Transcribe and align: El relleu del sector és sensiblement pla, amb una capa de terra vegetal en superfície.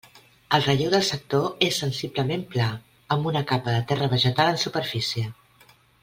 El 0.57 0.61
relleu 0.67 0.87
del 0.93 1.03
sector 1.07 1.43
és 1.65 1.75
sensiblement 1.83 2.45
pla, 2.55 2.69
amb 3.17 3.29
una 3.33 3.43
capa 3.55 3.75
de 3.79 3.83
terra 3.91 4.07
vegetal 4.17 4.51
en 4.55 4.59
superfície. 4.67 5.27